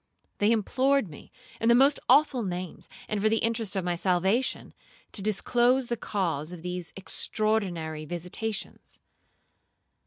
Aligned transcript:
They 0.39 0.51
implored 0.51 1.09
me, 1.09 1.31
in 1.59 1.69
the 1.69 1.75
most 1.75 1.99
awful 2.09 2.41
names, 2.41 2.89
and 3.07 3.21
for 3.21 3.29
the 3.29 3.37
interests 3.37 3.75
of 3.75 3.85
my 3.85 3.95
salvation, 3.95 4.73
to 5.11 5.21
disclose 5.21 5.85
the 5.89 5.95
cause 5.95 6.51
of 6.51 6.63
these 6.63 6.91
extraordinary 6.95 8.05
visitations. 8.05 8.97